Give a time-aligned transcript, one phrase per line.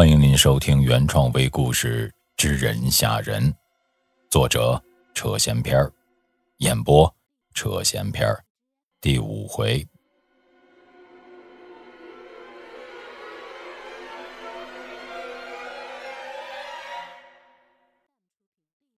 [0.00, 3.52] 欢迎您收听原创微故事《知人吓人》，
[4.30, 5.92] 作者扯闲篇儿，
[6.56, 7.14] 演播
[7.52, 8.42] 扯闲篇儿，
[8.98, 9.86] 第五回。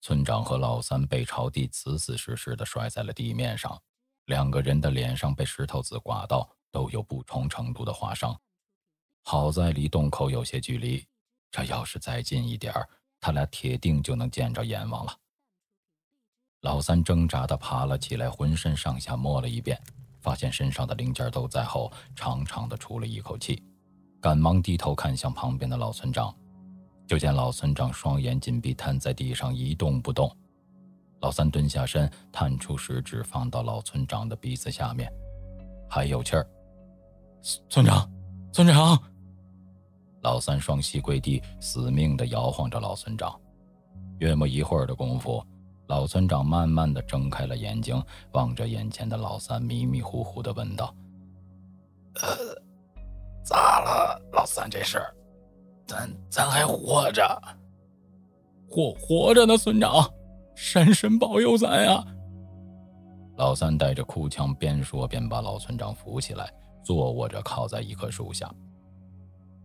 [0.00, 3.76] 村长和老三被朝地死死实实的摔在了地面上，
[4.26, 8.40] 两个人的脸上被石头子刮到，都有不同程度的划伤。
[9.22, 11.04] 好在离洞口有些距离，
[11.50, 12.74] 这要是再近一点
[13.20, 15.16] 他俩铁定就能见着阎王了。
[16.62, 19.80] 老三挣扎的爬了起来，浑身上下摸了一遍，
[20.20, 23.62] 发现身上的零件都在后，长长的出了一口气，
[24.20, 26.34] 赶忙低头看向旁边的老村长。
[27.06, 30.34] 就见老村长双眼紧闭，瘫在地上一动不动。
[31.20, 35.12] 老三蹲下身，探出食指放到老村长的鼻子下面，
[35.88, 36.46] 还有气儿。
[37.68, 38.10] 村长，
[38.52, 39.00] 村长！
[40.22, 43.38] 老三双膝跪地，死命地摇晃着老村长。
[44.18, 45.44] 约莫一会儿的功夫，
[45.88, 50.94] 老村长慢慢地睁开了眼睛，望着眼前的老三，迷迷糊糊地问道
[52.22, 52.28] ：“呃，
[53.44, 54.70] 咋了，老三？
[54.70, 55.02] 这是？”
[55.84, 57.42] 咱咱还活着，
[58.70, 60.08] 活活着呢，村长，
[60.54, 62.02] 山神保佑咱呀！
[63.36, 66.50] 老三带着哭腔，边说边把老村长扶起来，
[66.84, 68.48] 坐卧着靠在一棵树下。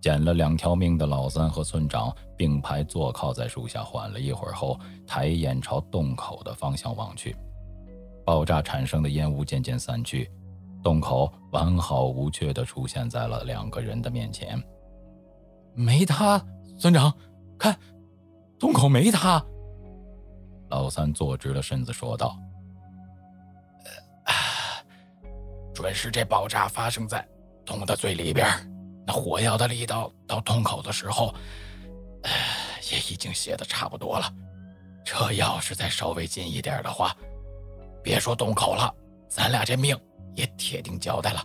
[0.07, 7.35] 捡了两条命的老三和村长并排坐靠在树下，缓了一会儿后，抬眼朝洞口的方向望去。
[8.25, 10.31] 爆炸产生的烟雾渐渐散去，
[10.81, 14.57] 洞口完好无缺地出现在了两个人的面前。
[15.73, 16.41] 没塌，
[16.79, 17.13] 村长，
[17.59, 17.77] 看，
[18.57, 19.43] 洞口没塌。
[20.69, 22.39] 老三坐直了身子说道
[25.75, 27.27] ：“准是这爆炸发生在
[27.65, 28.47] 洞的最里边，
[29.07, 31.33] 那火药的力道到洞口的时候，
[32.23, 32.29] 呃
[32.91, 34.29] 也已经泄的差不多了。
[35.05, 37.15] 这要是再稍微近一点的话，
[38.03, 38.93] 别说洞口了，
[39.29, 39.97] 咱俩这命
[40.35, 41.41] 也铁定交代了。”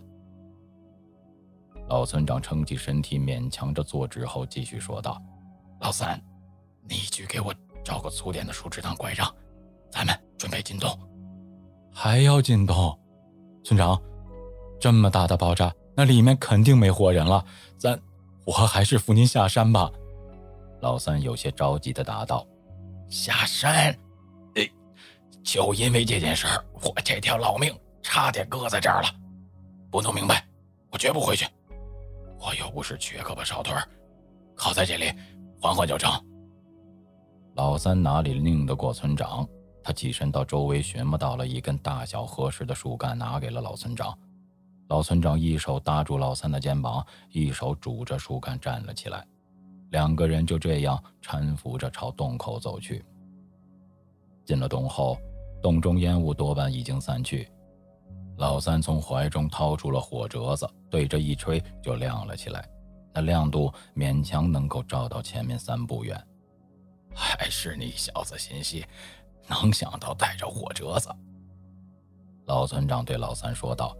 [1.89, 5.21] 老村长撑起身体，勉强着坐直后，继续说道
[5.81, 6.21] ：“老三，
[6.89, 9.33] 你去给我找个粗点的树枝当拐杖，
[9.91, 10.99] 咱们准备进洞。
[11.93, 12.99] 还要进洞？
[13.63, 14.01] 村长，
[14.81, 17.45] 这么大的爆炸，那里面肯定没活人了。
[17.77, 18.01] 咱，
[18.45, 19.91] 我还是扶您下山吧。”
[20.81, 22.47] 老三有些着急的答道
[23.09, 23.97] ：“下山？
[24.55, 24.69] 哎，
[25.43, 27.73] 就因为这件事儿，我这条老命
[28.03, 29.09] 差点搁在这儿了。
[29.91, 30.47] 不弄明白，
[30.91, 31.47] 我绝不回去。”
[32.45, 33.73] 我又不是缺胳膊少腿
[34.57, 35.13] 靠在这里
[35.61, 36.11] 缓缓就成。
[37.55, 39.47] 老三哪里拧得过村长？
[39.85, 44.19] 他起身到周围寻摸到了一根大小合适的树干，拿给了老村长。
[44.93, 49.27] 老村长一手搭住老三的肩膀，一手拄着树干站了起来。
[49.89, 53.03] 两个人就这样搀扶着朝洞口走去。
[54.45, 55.17] 进了洞后，
[55.63, 57.51] 洞中烟雾多半已经散去。
[58.37, 62.69] 老三从怀中掏出了火折子，对着一吹就亮了起来，
[63.15, 66.23] 那亮度勉强能够照到前面三步远。
[67.15, 68.85] 还是你小子心细，
[69.49, 71.09] 能想到带着火折子。
[72.45, 73.97] 老村长对老三说道：“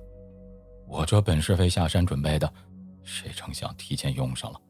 [0.87, 2.53] 我这本是为下山准备的，
[3.03, 4.61] 谁成想提前用上了。”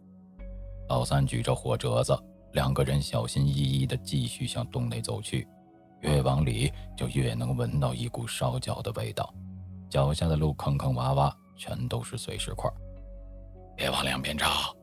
[0.89, 2.17] 老三举着火折子，
[2.53, 5.49] 两个人小心翼翼地继续向洞内走去，
[6.01, 9.33] 越往里就越能闻到一股烧焦的味道。
[9.89, 12.71] 脚下的路坑坑洼洼，全都是碎石块。
[13.77, 14.75] 别往两边找，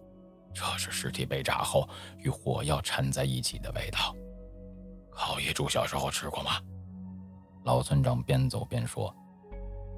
[0.53, 1.87] 这是尸体被炸后
[2.17, 4.15] 与火药掺在一起的味道。
[5.11, 6.51] 烤野猪小时候吃过吗？
[7.65, 9.15] 老村长边走边说。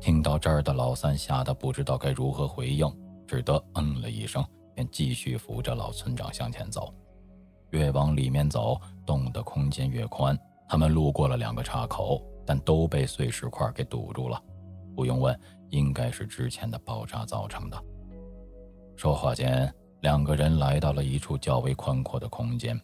[0.01, 2.91] 听到这儿的老三吓得不知道该如何回应，
[3.27, 6.91] 只得嗯了一声，便继续扶着老村长向前走。
[7.69, 8.75] 越往里面走，
[9.05, 10.35] 洞的空间越宽。
[10.67, 14.41] 他们路过了两个岔口，但都被碎石块给堵住了。
[14.95, 15.39] 不用问，
[15.69, 17.79] 应该是之前的爆炸造成的。
[18.95, 22.79] 说话间，两个人来到了一处较为宽阔的空间。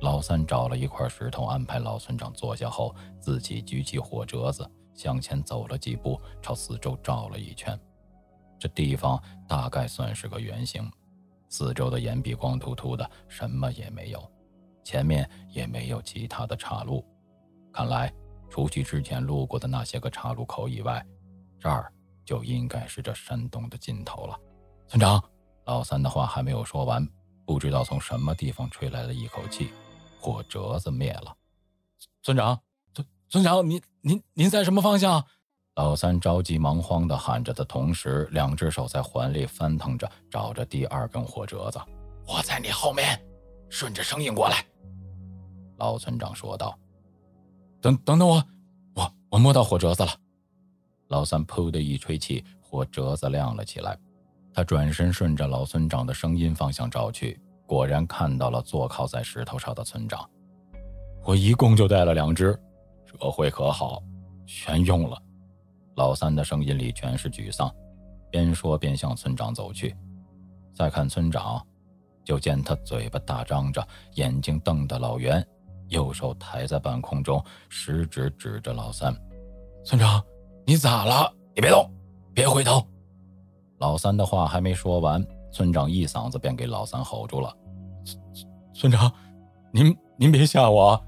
[0.00, 7.78] 老三找了一块石头，安排老村长坐下后，自己举起火折子，向前走了几步，朝四周照了一圈。
[8.58, 10.90] 这地方大概算是个圆形，
[11.48, 14.32] 四周的岩壁光秃秃的，什么也没有，
[14.82, 17.04] 前面也没有其他的岔路。
[17.72, 18.12] 看来，
[18.48, 21.04] 除去之前路过的那些个岔路口以外，
[21.60, 21.92] 这儿
[22.24, 24.40] 就应该是这山洞的尽头了。
[24.88, 25.22] 村长，
[25.66, 27.06] 老三的话还没有说完，
[27.44, 29.68] 不知道从什么地方吹来了一口气，
[30.18, 31.36] 火折子灭了。
[32.22, 32.58] 村长，
[33.28, 35.24] 村长，您您您在什么方向？
[35.74, 41.78] 老三着急忙慌地喊着的同时，两只手在怀里翻腾着，找着第二根火折子。
[42.26, 43.20] 我在你后面，
[43.68, 44.64] 顺着声音过来。”
[45.76, 46.78] 老村长说道。
[47.82, 48.42] “等等等我，
[48.94, 50.10] 我我摸到火折子了。”
[51.08, 53.98] 老三噗的一吹气，火折子亮了起来。
[54.54, 60.26] 他转身顺着老村长的声音方向照去，果然看到了坐靠在石头上的村长。
[61.24, 62.58] 我一共就带了两只，
[63.06, 64.02] 这回可好，
[64.46, 65.16] 全用了。
[65.94, 67.72] 老三的声音里全是沮丧，
[68.30, 69.96] 边说边向村长走去。
[70.74, 71.64] 再看村长，
[72.24, 75.46] 就见他嘴巴大张着，眼睛瞪得老圆，
[75.88, 79.14] 右手抬在半空中，食指指着老三
[79.84, 80.22] ：“村长。”
[80.68, 81.32] 你咋了？
[81.54, 81.88] 你别动，
[82.34, 82.84] 别回头。
[83.78, 87.56] 老三的话还没说完，村长一嗓子便给老三吼住了
[88.74, 89.08] ：“村长，
[89.72, 91.00] 您您别吓我！”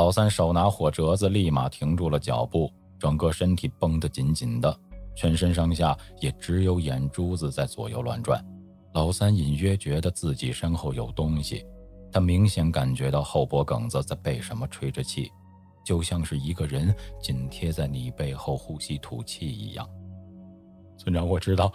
[0.00, 4.74] 老三手拿火折子，立马停住了脚步，整个身体绷得紧紧的，
[5.14, 8.42] 全身上下也只有眼珠子在左右乱转。
[8.94, 11.66] 老三隐约觉得自己身后有东西，
[12.10, 15.30] 他明显感觉到后脖梗子在被什么吹着气。
[15.84, 19.86] 就像是一个人紧贴在你背后呼吸吐气一样。
[20.96, 21.70] 村长，我知道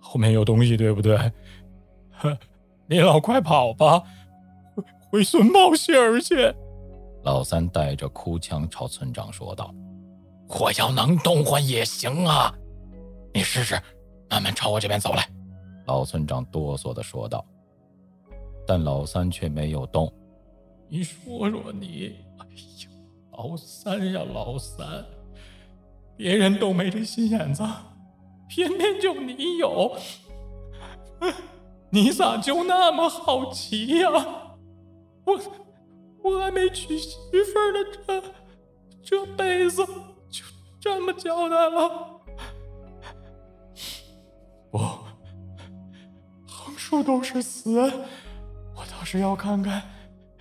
[0.00, 1.16] 后面有东西，对不对？
[2.90, 4.02] 你老快跑吧，
[5.12, 6.52] 回孙茂信儿去。
[7.26, 9.74] 老三带着哭腔朝村长说道
[10.60, 12.54] ：“我要能动换也行啊，
[13.34, 13.74] 你试试，
[14.30, 15.28] 慢慢朝我这边走来。”
[15.86, 17.44] 老村长哆嗦的说道。
[18.64, 20.12] 但老三却没有动。
[20.88, 22.14] 你说说你。
[23.32, 25.04] 老三呀，老三，
[26.16, 27.62] 别人都没这心眼子，
[28.48, 29.96] 偏偏就你有。
[31.90, 34.10] 你咋就那么好奇呀？
[35.24, 35.36] 我
[36.26, 38.22] 我还没娶媳妇呢，这
[39.02, 39.86] 这辈子
[40.28, 40.44] 就
[40.80, 42.20] 这么交代了。
[44.70, 44.78] 不，
[46.48, 47.80] 横竖都是死，
[48.74, 49.82] 我倒是要看看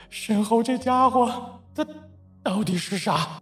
[0.10, 1.86] 身后这家伙他。
[2.44, 3.42] 到底是啥？